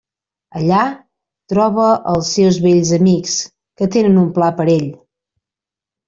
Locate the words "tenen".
3.97-4.17